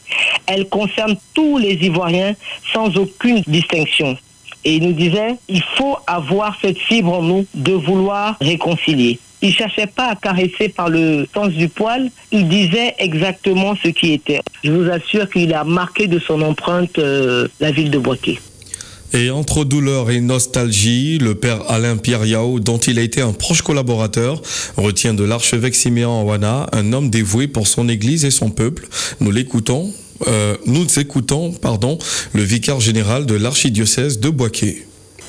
Elle 0.46 0.70
concerne 0.70 1.17
tous 1.34 1.58
les 1.58 1.74
Ivoiriens 1.74 2.34
sans 2.72 2.96
aucune 2.96 3.41
distinction. 3.46 4.17
Et 4.63 4.75
il 4.75 4.88
nous 4.88 4.93
disait, 4.93 5.36
il 5.50 5.62
faut 5.75 5.98
avoir 6.08 6.58
cette 6.62 6.79
fibre 6.79 7.12
en 7.12 7.24
nous 7.24 7.46
de 7.53 7.74
vouloir 7.74 8.38
réconcilier. 8.39 9.20
Il 9.43 9.50
ne 9.50 9.53
cherchait 9.53 9.88
pas 9.88 10.12
à 10.12 10.15
caresser 10.15 10.69
par 10.69 10.88
le 10.88 11.27
sens 11.33 11.50
du 11.50 11.67
poil, 11.67 12.09
il 12.31 12.47
disait 12.47 12.95
exactement 12.97 13.75
ce 13.75 13.89
qui 13.89 14.13
était. 14.13 14.39
Je 14.63 14.71
vous 14.71 14.89
assure 14.89 15.29
qu'il 15.29 15.53
a 15.53 15.65
marqué 15.65 16.07
de 16.07 16.17
son 16.17 16.41
empreinte 16.41 16.97
euh, 16.97 17.50
la 17.59 17.71
ville 17.71 17.91
de 17.91 18.00
Boaké. 18.00 18.39
Et 19.12 19.29
entre 19.29 19.65
douleur 19.65 20.09
et 20.12 20.21
nostalgie, 20.21 21.17
le 21.17 21.35
père 21.35 21.69
Alain 21.69 21.97
Pierre 21.97 22.25
Yao, 22.25 22.62
dont 22.62 22.77
il 22.77 22.97
a 22.97 23.01
été 23.01 23.19
un 23.19 23.33
proche 23.33 23.62
collaborateur, 23.62 24.41
retient 24.77 25.13
de 25.13 25.25
l'archevêque 25.25 25.75
Siméon 25.75 26.21
Awana, 26.21 26.67
un 26.71 26.93
homme 26.93 27.09
dévoué 27.09 27.50
pour 27.50 27.67
son 27.67 27.89
église 27.89 28.23
et 28.23 28.31
son 28.31 28.50
peuple. 28.50 28.88
Nous 29.19 29.29
l'écoutons, 29.29 29.91
euh, 30.27 30.55
nous 30.67 30.88
écoutons, 31.00 31.51
pardon, 31.51 31.97
le 32.31 32.43
vicaire 32.43 32.79
général 32.79 33.25
de 33.25 33.35
l'archidiocèse 33.35 34.21
de 34.21 34.29
Boaké. 34.29 34.88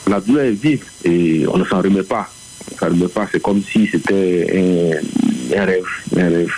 La 0.09 0.21
douleur 0.21 0.44
est 0.44 0.52
vive 0.52 0.85
et 1.04 1.47
on 1.49 1.59
ne 1.59 1.64
s'en 1.64 1.83
remet 1.83 2.04
pas. 2.04 2.28
Remet 2.88 3.09
pas, 3.09 3.26
c'est 3.31 3.43
comme 3.43 3.62
si 3.62 3.87
c'était 3.87 5.00
un, 5.55 5.64
rêve. 5.64 6.50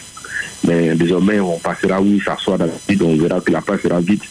Mais 0.67 0.95
désormais, 0.95 1.39
on 1.41 1.59
passera 1.59 2.01
où 2.01 2.07
il 2.07 2.23
s'assoit 2.23 2.59
dans 2.59 2.67
la 2.67 2.73
vie, 2.89 2.99
on 3.03 3.17
verra 3.17 3.41
que 3.41 3.53
la 3.53 3.61
place 3.61 3.83
sera 3.83 4.01
vide. 4.01 4.23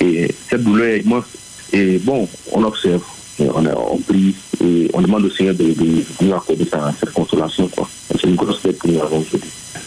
Et 0.00 0.32
cette 0.48 0.62
douleur 0.62 0.86
est 0.86 1.00
immense. 1.00 1.24
Et 1.72 1.98
bon, 1.98 2.28
on 2.52 2.62
observe, 2.64 3.02
on, 3.40 3.98
prie 3.98 4.34
et 4.64 4.90
on 4.92 5.00
demande 5.00 5.24
au 5.24 5.30
Seigneur 5.30 5.54
de, 5.54 5.74
nous 6.20 6.32
accorder 6.32 6.66
cette 6.98 7.12
consolation. 7.12 7.68
C'est 8.10 8.28
une 8.28 8.36
grosse 8.36 8.60
fête 8.60 8.78
pour 8.78 8.90
nous 8.90 9.02
avant 9.02 9.22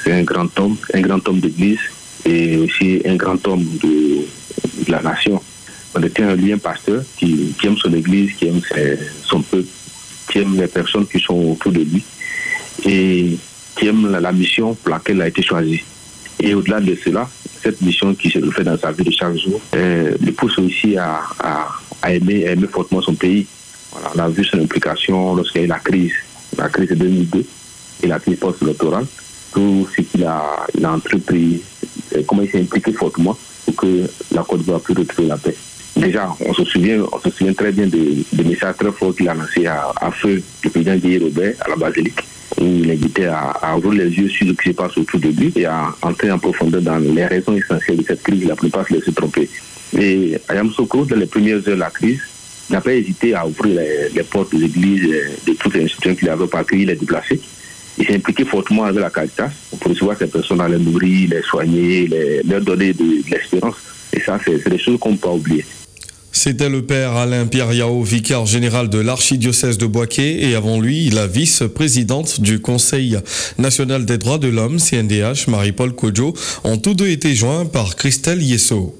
C'est 0.03 0.11
un 0.11 0.23
grand 0.23 0.59
homme, 0.59 0.75
un 0.93 1.01
grand 1.01 1.27
homme 1.27 1.39
d'église 1.39 1.79
et 2.25 2.57
aussi 2.57 3.01
un 3.05 3.15
grand 3.15 3.45
homme 3.47 3.65
de, 3.81 4.91
la 4.91 5.01
nation. 5.01 5.41
On 5.95 6.03
était 6.03 6.23
un 6.23 6.35
lien 6.35 6.57
pasteur 6.57 7.03
qui, 7.17 7.53
aime 7.63 7.77
son 7.77 7.93
église, 7.93 8.33
qui 8.33 8.47
aime 8.47 8.61
son 9.23 9.41
peuple, 9.41 9.67
qui 10.37 10.43
aime 10.43 10.55
les 10.55 10.67
personnes 10.67 11.07
qui 11.07 11.19
sont 11.19 11.33
autour 11.33 11.71
de 11.71 11.79
lui 11.79 12.03
et 12.85 13.37
qui 13.75 13.87
aime 13.87 14.11
la, 14.11 14.31
mission 14.31 14.75
pour 14.75 14.91
laquelle 14.91 15.15
il 15.17 15.21
a 15.23 15.27
été 15.27 15.41
choisi. 15.41 15.81
Et 16.39 16.53
au-delà 16.53 16.79
de 16.79 16.95
cela, 17.03 17.27
cette 17.63 17.81
mission 17.81 18.13
qui 18.13 18.29
se 18.29 18.37
refait 18.39 18.63
dans 18.63 18.77
sa 18.77 18.91
vie 18.91 19.03
de 19.03 19.11
chaque 19.11 19.35
jour 19.35 19.59
euh, 19.75 20.15
le 20.23 20.31
pousse 20.31 20.59
aussi 20.59 20.95
à, 20.95 21.21
à, 21.39 22.13
aimer, 22.13 22.41
aimer 22.41 22.67
fortement 22.67 23.01
son 23.01 23.15
pays. 23.15 23.47
On 24.15 24.19
a 24.19 24.29
vu 24.29 24.43
son 24.45 24.59
implication 24.59 25.35
lorsqu'il 25.35 25.61
y 25.61 25.63
a 25.63 25.65
eu 25.65 25.69
la 25.69 25.79
crise, 25.79 26.13
la 26.55 26.69
crise 26.69 26.89
de 26.89 26.95
2002 26.95 27.45
et 28.03 28.07
la 28.07 28.19
crise 28.19 28.37
post-électorale. 28.37 29.05
Tout 29.51 29.87
ce 29.95 30.01
qu'il 30.01 30.23
a, 30.23 30.67
a 30.83 30.91
entrepris, 30.91 31.61
comment 32.27 32.43
il 32.43 32.49
s'est 32.51 32.61
impliqué 32.61 32.93
fortement 32.93 33.35
pour 33.65 33.75
que 33.75 34.03
la 34.31 34.43
Côte 34.43 34.59
d'Ivoire 34.59 34.81
puisse 34.81 34.97
retrouver 34.97 35.29
la 35.29 35.37
paix. 35.37 35.55
Déjà, 35.97 36.29
on 36.39 36.53
se 36.53 36.63
souvient, 36.63 37.03
très 37.55 37.71
bien 37.71 37.87
des 37.87 38.23
de 38.31 38.43
messages 38.43 38.75
très 38.77 38.91
forts 38.91 39.15
qu'il 39.15 39.27
a 39.27 39.33
lancés 39.33 39.65
à, 39.65 39.91
à, 39.99 40.11
feu 40.11 40.41
le 40.63 40.69
président 40.69 40.95
Guy 40.95 41.17
Robert 41.17 41.55
à 41.59 41.69
la 41.69 41.75
basilique 41.75 42.19
où 42.59 42.65
il 42.65 42.91
invitait 42.91 43.25
à, 43.25 43.49
à, 43.61 43.77
ouvrir 43.77 44.03
les 44.03 44.09
yeux 44.09 44.29
sur 44.29 44.47
ce 44.47 44.53
qui 44.53 44.69
se 44.69 44.73
passe 44.75 44.97
autour 44.97 45.19
de 45.19 45.29
lui 45.29 45.51
et 45.55 45.65
à 45.65 45.93
entrer 46.01 46.31
en 46.31 46.39
profondeur 46.39 46.81
dans 46.81 46.97
les 46.97 47.25
raisons 47.25 47.55
essentielles 47.55 47.97
de 47.97 48.03
cette 48.03 48.21
crise. 48.21 48.45
N'a 48.45 48.55
pas 48.55 48.85
se 48.85 48.93
laisser 48.93 49.11
tromper. 49.11 49.49
Et 49.97 50.37
Ayam 50.47 50.71
Soko, 50.71 51.05
dans 51.05 51.15
les 51.15 51.25
premières 51.25 51.57
heures 51.57 51.63
de 51.63 51.71
la 51.73 51.89
crise, 51.89 52.21
n'a 52.69 52.81
pas 52.81 52.93
hésité 52.93 53.33
à 53.33 53.45
ouvrir 53.45 53.79
les, 54.13 54.23
portes 54.23 54.55
des 54.55 54.65
églises, 54.65 55.09
de 55.45 55.53
toutes 55.53 55.75
les 55.75 55.85
institutions 55.85 56.15
qu'il 56.15 56.29
avait 56.29 56.47
pour 56.47 56.59
accueillir 56.59 56.87
les 56.87 56.95
déplacés. 56.95 57.39
Il 57.97 58.05
s'est 58.05 58.15
impliqué 58.15 58.45
fortement 58.45 58.83
avec 58.83 59.01
la 59.01 59.09
Caritas 59.09 59.49
pour 59.79 59.91
recevoir 59.91 60.17
ces 60.17 60.27
personnes, 60.27 60.63
les 60.69 60.77
nourrir, 60.77 61.29
les 61.31 61.41
soigner, 61.41 62.07
leur 62.47 62.61
donner 62.61 62.93
de, 62.93 63.03
de 63.03 63.29
l'espérance. 63.31 63.77
Et 64.13 64.19
ça, 64.19 64.39
c'est 64.43 64.69
des 64.69 64.77
choses 64.77 64.99
qu'on 64.99 65.11
ne 65.11 65.15
peut 65.15 65.27
pas 65.27 65.33
oublier. 65.33 65.65
C'était 66.31 66.69
le 66.69 66.85
père 66.85 67.13
Alain 67.13 67.47
Pierre 67.47 67.73
Yao, 67.73 68.03
vicaire 68.03 68.45
général 68.45 68.89
de 68.89 68.99
l'archidiocèse 68.99 69.77
de 69.77 69.85
Boaké 69.85 70.49
et 70.49 70.55
avant 70.55 70.79
lui, 70.79 71.09
la 71.09 71.27
vice-présidente 71.27 72.41
du 72.41 72.59
Conseil 72.59 73.17
national 73.57 74.05
des 74.05 74.17
droits 74.17 74.37
de 74.37 74.47
l'homme, 74.47 74.77
CNDH, 74.77 75.47
Marie-Paul 75.47 75.93
Kodjo, 75.93 76.33
ont 76.63 76.77
tous 76.77 76.93
deux 76.93 77.09
été 77.09 77.33
joints 77.35 77.65
par 77.65 77.95
Christelle 77.95 78.43
Yesso. 78.43 78.95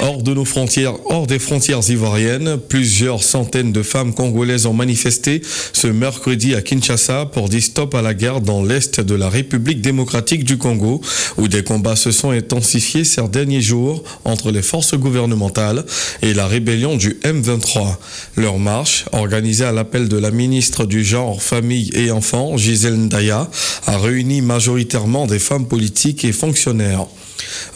Hors 0.00 0.22
de 0.22 0.34
nos 0.34 0.44
frontières, 0.44 0.94
hors 1.06 1.26
des 1.26 1.38
frontières 1.38 1.80
ivoiriennes, 1.88 2.58
plusieurs 2.68 3.22
centaines 3.22 3.72
de 3.72 3.82
femmes 3.82 4.12
congolaises 4.12 4.66
ont 4.66 4.74
manifesté 4.74 5.40
ce 5.72 5.86
mercredi 5.86 6.54
à 6.54 6.60
Kinshasa 6.60 7.24
pour 7.26 7.48
dire 7.48 7.62
stop 7.62 7.94
à 7.94 8.02
la 8.02 8.12
guerre 8.12 8.42
dans 8.42 8.62
l'est 8.62 9.00
de 9.00 9.14
la 9.14 9.30
République 9.30 9.80
démocratique 9.80 10.44
du 10.44 10.58
Congo, 10.58 11.00
où 11.38 11.48
des 11.48 11.64
combats 11.64 11.96
se 11.96 12.10
sont 12.10 12.30
intensifiés 12.30 13.04
ces 13.04 13.26
derniers 13.28 13.62
jours 13.62 14.04
entre 14.26 14.50
les 14.50 14.60
forces 14.60 14.94
gouvernementales 14.94 15.86
et 16.20 16.34
la 16.34 16.46
rébellion 16.46 16.96
du 16.96 17.18
M23. 17.24 17.96
Leur 18.36 18.58
marche, 18.58 19.06
organisée 19.12 19.64
à 19.64 19.72
l'appel 19.72 20.08
de 20.08 20.18
la 20.18 20.30
ministre 20.30 20.84
du 20.84 21.04
Genre, 21.04 21.42
Famille 21.42 21.90
et 21.94 22.10
Enfants, 22.10 22.58
Gisèle 22.58 22.96
Ndaya, 22.96 23.48
a 23.86 23.98
réuni 23.98 24.42
majoritairement 24.42 25.26
des 25.26 25.38
femmes 25.38 25.66
politiques 25.66 26.24
et 26.26 26.32
fonctionnaires. 26.32 27.06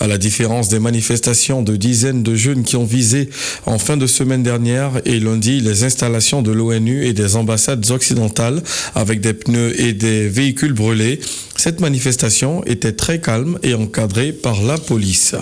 À 0.00 0.06
la 0.06 0.18
différence 0.18 0.68
des 0.68 0.78
manifestations 0.78 1.62
de 1.62 1.76
dizaines 1.76 2.22
de 2.22 2.34
jeunes 2.34 2.64
qui 2.64 2.76
ont 2.76 2.84
visé 2.84 3.30
en 3.66 3.78
fin 3.78 3.96
de 3.96 4.06
semaine 4.06 4.42
dernière 4.42 5.00
et 5.04 5.20
lundi 5.20 5.60
les 5.60 5.84
installations 5.84 6.42
de 6.42 6.52
l'ONU 6.52 7.04
et 7.04 7.12
des 7.12 7.36
ambassades 7.36 7.90
occidentales 7.90 8.62
avec 8.94 9.20
des 9.20 9.34
pneus 9.34 9.80
et 9.80 9.92
des 9.92 10.28
véhicules 10.28 10.72
brûlés, 10.72 11.20
cette 11.56 11.80
manifestation 11.80 12.64
était 12.64 12.92
très 12.92 13.20
calme 13.20 13.58
et 13.62 13.74
encadrée 13.74 14.32
par 14.32 14.62
la 14.62 14.78
police. 14.78 15.34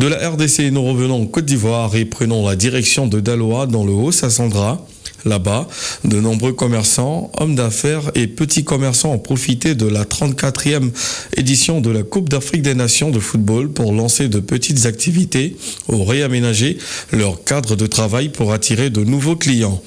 De 0.00 0.06
la 0.06 0.28
RDC, 0.28 0.72
nous 0.72 0.82
revenons 0.82 1.22
en 1.22 1.26
Côte 1.26 1.44
d'Ivoire 1.44 1.94
et 1.94 2.04
prenons 2.04 2.46
la 2.46 2.56
direction 2.56 3.06
de 3.06 3.20
Daloa 3.20 3.66
dans 3.66 3.84
le 3.84 3.92
Haut-Sassandra. 3.92 4.84
Là-bas, 5.24 5.68
de 6.04 6.20
nombreux 6.20 6.52
commerçants, 6.52 7.30
hommes 7.38 7.54
d'affaires 7.54 8.10
et 8.14 8.26
petits 8.26 8.64
commerçants 8.64 9.12
ont 9.12 9.18
profité 9.18 9.74
de 9.74 9.86
la 9.86 10.04
34e 10.04 10.90
édition 11.36 11.80
de 11.80 11.90
la 11.90 12.02
Coupe 12.02 12.28
d'Afrique 12.28 12.62
des 12.62 12.74
Nations 12.74 13.10
de 13.10 13.20
football 13.20 13.70
pour 13.70 13.92
lancer 13.92 14.28
de 14.28 14.40
petites 14.40 14.86
activités 14.86 15.56
ou 15.88 16.04
réaménager 16.04 16.78
leur 17.12 17.44
cadre 17.44 17.76
de 17.76 17.86
travail 17.86 18.30
pour 18.30 18.52
attirer 18.52 18.90
de 18.90 19.04
nouveaux 19.04 19.36
clients. 19.36 19.82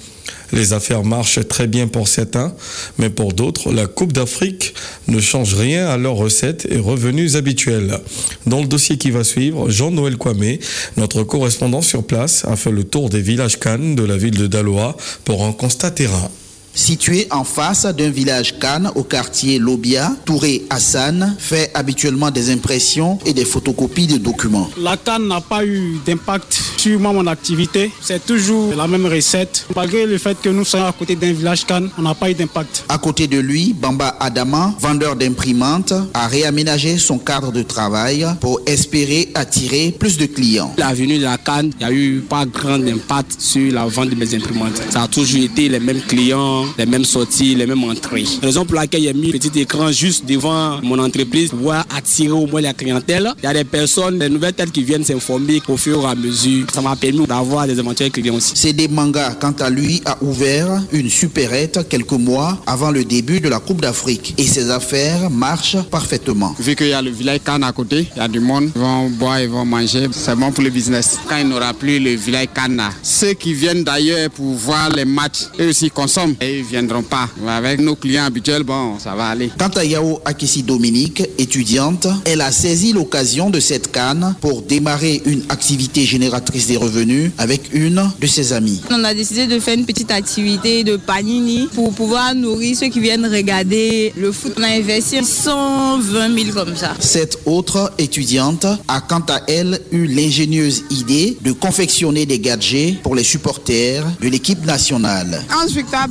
Les 0.53 0.71
affaires 0.71 1.03
marchent 1.03 1.45
très 1.47 1.67
bien 1.67 1.87
pour 1.87 2.07
certains, 2.07 2.53
mais 2.99 3.09
pour 3.09 3.33
d'autres, 3.33 3.71
la 3.73 3.87
Coupe 3.87 4.13
d'Afrique 4.13 4.75
ne 5.07 5.19
change 5.19 5.55
rien 5.55 5.87
à 5.87 5.97
leurs 5.97 6.15
recettes 6.15 6.67
et 6.69 6.77
revenus 6.77 7.35
habituels. 7.35 7.99
Dans 8.45 8.61
le 8.61 8.67
dossier 8.67 8.97
qui 8.97 9.09
va 9.09 9.23
suivre, 9.23 9.69
Jean-Noël 9.69 10.17
Kwame, 10.17 10.57
notre 10.95 11.23
correspondant 11.23 11.81
sur 11.81 12.05
place, 12.05 12.45
a 12.45 12.55
fait 12.55 12.71
le 12.71 12.83
tour 12.83 13.09
des 13.09 13.21
villages 13.21 13.59
Cannes 13.59 13.95
de 13.95 14.03
la 14.03 14.15
ville 14.15 14.37
de 14.37 14.47
Daloa 14.47 14.95
pour 15.25 15.43
un 15.43 15.51
constat 15.51 15.89
terrain. 15.89 16.29
Situé 16.75 17.27
en 17.29 17.43
face 17.43 17.85
d'un 17.85 18.09
village 18.09 18.57
Cannes 18.59 18.89
au 18.95 19.03
quartier 19.03 19.59
Lobia, 19.59 20.11
Touré 20.25 20.63
Hassan 20.71 21.35
fait 21.37 21.69
habituellement 21.75 22.31
des 22.31 22.51
impressions 22.51 23.19
et 23.25 23.33
des 23.33 23.45
photocopies 23.45 24.07
de 24.07 24.17
documents. 24.17 24.69
La 24.77 24.97
Cannes 24.97 25.27
n'a 25.27 25.39
pas 25.39 25.63
eu 25.63 25.99
d'impact 26.05 26.61
sur 26.77 26.99
moi, 26.99 27.13
mon 27.13 27.27
activité. 27.27 27.91
C'est 28.01 28.25
toujours 28.25 28.75
la 28.75 28.87
même 28.87 29.05
recette. 29.05 29.65
Malgré 29.75 30.05
le 30.05 30.17
fait 30.17 30.35
que 30.41 30.49
nous 30.49 30.65
soyons 30.65 30.87
à 30.87 30.91
côté 30.91 31.15
d'un 31.15 31.31
village 31.31 31.65
Cannes, 31.65 31.89
on 31.97 32.01
n'a 32.01 32.15
pas 32.15 32.31
eu 32.31 32.33
d'impact. 32.33 32.85
À 32.89 32.97
côté 32.97 33.27
de 33.27 33.37
lui, 33.37 33.73
Bamba 33.73 34.17
Adama, 34.19 34.73
vendeur 34.79 35.15
d'imprimantes, 35.15 35.93
a 36.13 36.27
réaménagé 36.27 36.97
son 36.97 37.19
cadre 37.19 37.51
de 37.51 37.61
travail 37.61 38.25
pour 38.41 38.59
espérer 38.65 39.29
attirer 39.35 39.95
plus 39.97 40.17
de 40.17 40.25
clients. 40.25 40.73
La 40.77 40.93
venue 40.93 41.19
de 41.19 41.23
la 41.23 41.37
Cannes, 41.37 41.71
il 41.79 41.85
n'y 41.85 41.91
a 41.91 41.95
eu 41.95 42.21
pas 42.27 42.45
grand 42.45 42.81
impact 42.85 43.39
sur 43.39 43.71
la 43.71 43.85
vente 43.85 44.09
de 44.09 44.15
mes 44.15 44.33
imprimantes. 44.33 44.81
Ça 44.89 45.03
a 45.03 45.07
toujours 45.07 45.43
été 45.43 45.69
les 45.69 45.79
mêmes 45.79 46.01
clients 46.01 46.62
les 46.77 46.85
mêmes 46.85 47.05
sorties, 47.05 47.55
les 47.55 47.65
mêmes 47.65 47.83
entrées. 47.83 48.25
Raison 48.41 48.65
pour 48.65 48.75
laquelle 48.75 49.03
j'ai 49.03 49.13
mis 49.13 49.29
un 49.29 49.31
petit 49.31 49.59
écran 49.59 49.91
juste 49.91 50.25
devant 50.25 50.81
mon 50.81 50.99
entreprise 50.99 51.49
pour 51.49 51.59
pouvoir 51.59 51.85
attirer 51.95 52.31
au 52.31 52.47
moins 52.47 52.61
la 52.61 52.73
clientèle. 52.73 53.31
Il 53.41 53.45
y 53.45 53.47
a 53.47 53.53
des 53.53 53.63
personnes, 53.63 54.19
des 54.19 54.29
nouvelles 54.29 54.53
têtes 54.53 54.71
qui 54.71 54.83
viennent 54.83 55.03
s'informer 55.03 55.61
au 55.67 55.77
fur 55.77 56.01
et 56.03 56.05
à 56.05 56.15
mesure. 56.15 56.65
Ça 56.73 56.81
m'a 56.81 56.95
permis 56.95 57.25
d'avoir 57.25 57.67
des 57.67 57.77
éventuels 57.79 58.11
clients 58.11 58.35
aussi. 58.35 58.55
CD 58.55 58.87
Manga, 58.87 59.35
quant 59.39 59.55
à 59.59 59.69
lui, 59.69 60.01
a 60.05 60.17
ouvert 60.21 60.81
une 60.91 61.09
supérette 61.09 61.87
quelques 61.89 62.11
mois 62.11 62.59
avant 62.67 62.91
le 62.91 63.03
début 63.03 63.39
de 63.39 63.49
la 63.49 63.59
Coupe 63.59 63.81
d'Afrique 63.81 64.33
et 64.37 64.43
ses 64.45 64.69
affaires 64.69 65.29
marchent 65.29 65.77
parfaitement. 65.89 66.55
Vu 66.59 66.75
qu'il 66.75 66.87
y 66.87 66.93
a 66.93 67.01
le 67.01 67.11
village 67.11 67.39
Cannes 67.43 67.63
à 67.63 67.71
côté, 67.71 68.07
il 68.15 68.19
y 68.19 68.21
a 68.21 68.27
du 68.27 68.39
monde, 68.39 68.69
ils 68.75 68.81
vont 68.81 69.09
boire, 69.09 69.41
ils 69.41 69.49
vont 69.49 69.65
manger, 69.65 70.07
c'est 70.11 70.35
bon 70.35 70.51
pour 70.51 70.63
le 70.63 70.69
business. 70.69 71.19
Quand 71.27 71.37
il 71.37 71.47
n'aura 71.47 71.73
plus 71.73 71.99
le 71.99 72.11
village 72.11 72.47
Cannes, 72.53 72.81
ceux 73.01 73.33
qui 73.33 73.53
viennent 73.53 73.83
d'ailleurs 73.83 74.29
pour 74.29 74.53
voir 74.53 74.89
les 74.89 75.05
matchs, 75.05 75.47
eux 75.59 75.69
aussi 75.69 75.89
consomment. 75.89 76.35
Et 76.41 76.52
ils 76.59 76.63
viendront 76.63 77.03
pas. 77.03 77.29
Avec 77.47 77.79
nos 77.79 77.95
clients 77.95 78.25
habituels, 78.25 78.63
bon, 78.63 78.99
ça 78.99 79.15
va 79.15 79.27
aller. 79.27 79.51
Quant 79.57 79.69
à 79.69 79.83
Yao 79.83 80.19
Akissi 80.25 80.63
Dominique, 80.63 81.23
étudiante, 81.37 82.07
elle 82.25 82.41
a 82.41 82.51
saisi 82.51 82.93
l'occasion 82.93 83.49
de 83.49 83.59
cette 83.59 83.91
canne 83.91 84.35
pour 84.41 84.61
démarrer 84.61 85.21
une 85.25 85.43
activité 85.49 86.05
génératrice 86.05 86.67
des 86.67 86.77
revenus 86.77 87.31
avec 87.37 87.73
une 87.73 88.09
de 88.19 88.27
ses 88.27 88.53
amies. 88.53 88.81
On 88.89 89.03
a 89.03 89.13
décidé 89.13 89.47
de 89.47 89.59
faire 89.59 89.77
une 89.77 89.85
petite 89.85 90.11
activité 90.11 90.83
de 90.83 90.97
panini 90.97 91.67
pour 91.73 91.93
pouvoir 91.93 92.35
nourrir 92.35 92.75
ceux 92.77 92.87
qui 92.87 92.99
viennent 92.99 93.25
regarder 93.25 94.13
le 94.17 94.31
foot. 94.31 94.53
On 94.57 94.63
a 94.63 94.67
investi 94.67 95.23
120 95.23 96.43
000 96.45 96.51
comme 96.53 96.75
ça. 96.75 96.93
Cette 96.99 97.39
autre 97.45 97.93
étudiante 97.97 98.65
a 98.87 99.01
quant 99.01 99.23
à 99.29 99.41
elle 99.47 99.79
eu 99.91 100.05
l'ingénieuse 100.05 100.83
idée 100.89 101.37
de 101.41 101.51
confectionner 101.51 102.25
des 102.25 102.39
gadgets 102.39 103.01
pour 103.01 103.15
les 103.15 103.23
supporters 103.23 104.05
de 104.21 104.27
l'équipe 104.27 104.65
nationale. 104.65 105.43
Hans 105.53 105.67
Victor 105.67 106.07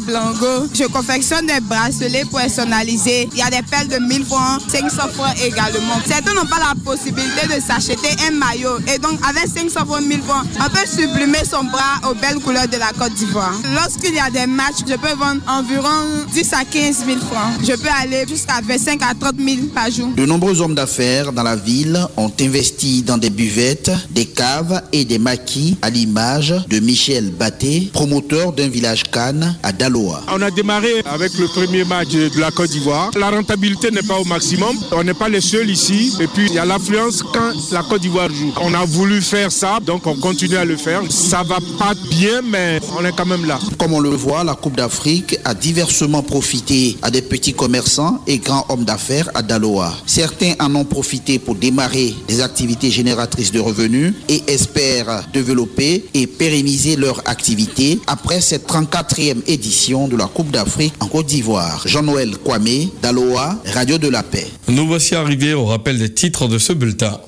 Je 0.75 0.87
confectionne 0.87 1.47
des 1.47 1.61
bracelets 1.61 2.25
personnalisés. 2.25 3.29
Il 3.33 3.39
y 3.39 3.43
a 3.43 3.51
des 3.51 3.63
perles 3.63 3.89
de 3.89 3.99
1000 3.99 4.25
francs, 4.25 4.61
500 4.69 5.09
francs 5.15 5.37
également. 5.45 6.01
Certains 6.07 6.35
n'ont 6.35 6.47
pas 6.47 6.59
la 6.59 6.75
possibilité 6.83 7.47
de 7.47 7.61
s'acheter 7.61 8.09
un 8.27 8.33
maillot. 8.33 8.79
Et 8.93 8.99
donc, 8.99 9.19
avec 9.29 9.47
500 9.49 9.87
francs, 9.87 10.03
1000 10.03 10.23
francs, 10.23 10.45
on 10.59 10.71
peut 10.71 10.87
sublimer 10.87 11.45
son 11.49 11.65
bras 11.65 12.11
aux 12.11 12.15
belles 12.15 12.41
couleurs 12.41 12.67
de 12.69 12.77
la 12.79 12.91
Côte 12.99 13.15
d'Ivoire. 13.15 13.55
Lorsqu'il 13.75 14.15
y 14.15 14.21
a 14.21 14.31
des 14.31 14.47
matchs, 14.47 14.83
je 14.89 14.95
peux 14.95 15.15
vendre 15.15 15.41
environ 15.47 16.25
10 16.33 16.53
à 16.55 16.65
15 16.65 17.05
000 17.07 17.19
francs. 17.21 17.53
Je 17.63 17.73
peux 17.73 17.91
aller 18.01 18.25
jusqu'à 18.29 18.61
25 18.67 19.01
à 19.03 19.15
30 19.15 19.35
000 19.39 19.67
par 19.75 19.91
jour. 19.91 20.09
De 20.17 20.25
nombreux 20.25 20.61
hommes 20.61 20.75
d'affaires 20.75 21.33
dans 21.33 21.43
la 21.43 21.57
ville 21.57 21.99
ont 22.17 22.33
investi 22.41 23.03
dans 23.03 23.19
des 23.19 23.31
buvettes, 23.31 23.91
des 24.11 24.27
caves 24.27 24.83
et 24.93 25.05
des 25.05 25.19
maquis 25.19 25.77
à 25.83 25.91
l'image 25.91 26.55
de 26.69 26.81
Michel 26.81 27.31
Batté, 27.31 27.91
promoteur 27.93 28.53
d'un 28.53 28.69
village 28.69 29.03
Cannes 29.05 29.57
à 29.63 29.73
Daloa. 29.73 30.22
On 30.31 30.41
a 30.41 30.51
démarré 30.51 31.03
avec 31.05 31.37
le 31.39 31.47
premier 31.47 31.85
match 31.85 32.09
de 32.09 32.41
la 32.41 32.51
Côte 32.51 32.71
d'Ivoire. 32.71 33.11
La 33.19 33.31
rentabilité 33.31 33.91
n'est 33.91 34.03
pas 34.03 34.19
au 34.19 34.25
maximum. 34.25 34.77
On 34.93 35.05
n'est 35.05 35.15
pas 35.15 35.29
les 35.29 35.41
seuls 35.41 35.71
ici. 35.71 36.17
Et 36.21 36.27
puis 36.27 36.47
il 36.47 36.55
y 36.55 36.59
a 36.59 36.65
l'affluence 36.65 37.23
quand 37.23 37.53
la 37.71 37.83
Côte 37.83 38.03
d'Ivoire 38.03 38.31
joue. 38.31 38.53
On 38.61 38.73
a 38.75 38.85
voulu 38.85 39.21
faire 39.21 39.53
ça, 39.53 39.79
donc 39.85 40.07
on 40.07 40.15
continue 40.17 40.57
à 40.57 40.65
le 40.65 40.77
faire. 40.77 41.03
Ça 41.11 41.43
va 41.43 41.59
pas 41.79 41.95
bien, 42.11 42.41
mais 42.43 42.81
on 42.99 43.05
est 43.05 43.15
quand 43.17 43.27
même 43.27 43.45
là. 43.47 43.59
Comme 43.79 43.93
on 43.93 44.01
le 44.01 44.11
voit, 44.11 44.45
la 44.45 44.55
Coupe 44.55 44.77
d'Afrique 44.77 45.39
a 45.45 45.55
diversement 45.55 46.23
profité 46.23 46.97
à 47.03 47.11
des 47.11 47.23
petits 47.23 47.55
commerçants 47.55 48.23
et 48.27 48.39
grands 48.39 48.67
hommes 48.69 48.85
d'affaires 48.85 49.29
à 49.35 49.43
Daloa. 49.43 49.93
Certains 50.07 50.55
en 50.61 50.75
ont 50.75 50.85
profité 50.85 51.39
pour 51.39 51.55
démarrer 51.55 52.15
des 52.29 52.41
activités 52.41 52.91
génératrices 52.91 53.53
de 53.53 53.61
revenus 53.61 54.15
et 54.29 54.43
espèrent 54.47 55.25
développer 55.33 56.05
et 56.15 56.27
pérenniser 56.27 56.97
leur 56.97 57.23
activité 57.29 58.01
après 58.07 58.41
cette 58.41 58.69
34e 58.69 59.43
édition 59.47 60.02
de 60.09 60.17
la 60.17 60.27
Coupe 60.27 60.51
d'Afrique 60.51 60.95
en 61.01 61.07
Côte 61.07 61.27
d'Ivoire. 61.27 61.83
Jean-Noël 61.87 62.37
Kwame, 62.39 62.89
Daloa, 63.03 63.59
Radio 63.75 63.99
de 63.99 64.09
la 64.09 64.23
Paix. 64.23 64.47
Nous 64.69 64.87
voici 64.87 65.15
arrivés 65.15 65.55
au 65.55 65.67
rappel 65.67 65.99
des 65.99 66.13
titres 66.13 66.49
de 66.49 66.59
ce 66.59 66.73
bulletin. 66.73 67.21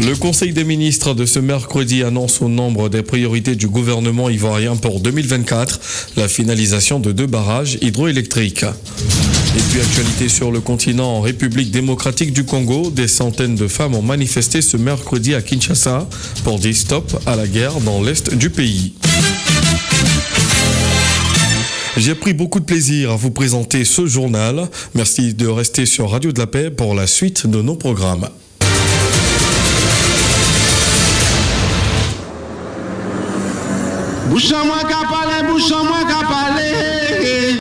Le 0.00 0.14
Conseil 0.14 0.52
des 0.52 0.64
ministres 0.64 1.14
de 1.14 1.24
ce 1.24 1.38
mercredi 1.38 2.02
annonce 2.02 2.42
au 2.42 2.48
nombre 2.48 2.90
des 2.90 3.02
priorités 3.02 3.54
du 3.54 3.66
gouvernement 3.66 4.28
ivoirien 4.28 4.76
pour 4.76 5.00
2024 5.00 5.80
la 6.18 6.28
finalisation 6.28 7.00
de 7.00 7.12
deux 7.12 7.26
barrages 7.26 7.78
hydroélectriques. 7.80 8.64
Et 8.64 9.60
puis 9.70 9.80
actualité 9.80 10.28
sur 10.28 10.50
le 10.50 10.60
continent 10.60 11.16
en 11.16 11.20
République 11.22 11.70
démocratique 11.70 12.34
du 12.34 12.44
Congo, 12.44 12.90
des 12.90 13.08
centaines 13.08 13.56
de 13.56 13.68
femmes 13.68 13.94
ont 13.94 14.02
manifesté 14.02 14.60
ce 14.60 14.76
mercredi 14.76 15.34
à 15.34 15.40
Kinshasa 15.40 16.06
pour 16.44 16.58
dire 16.58 16.76
stop 16.76 17.18
à 17.24 17.34
la 17.34 17.46
guerre 17.46 17.80
dans 17.80 18.02
l'est 18.02 18.34
du 18.34 18.50
pays. 18.50 18.92
J'ai 21.96 22.14
pris 22.14 22.34
beaucoup 22.34 22.60
de 22.60 22.64
plaisir 22.66 23.12
à 23.12 23.16
vous 23.16 23.30
présenter 23.30 23.86
ce 23.86 24.06
journal. 24.06 24.68
Merci 24.94 25.32
de 25.32 25.46
rester 25.46 25.86
sur 25.86 26.10
Radio 26.10 26.30
de 26.30 26.38
la 26.38 26.46
Paix 26.46 26.70
pour 26.70 26.94
la 26.94 27.06
suite 27.06 27.46
de 27.46 27.62
nos 27.62 27.76
programmes. 27.76 28.28